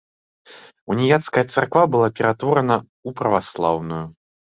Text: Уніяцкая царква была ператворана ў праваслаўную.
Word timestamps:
Уніяцкая 0.93 1.43
царква 1.55 1.83
была 1.95 2.07
ператворана 2.19 2.77
ў 2.79 3.09
праваслаўную. 3.21 4.01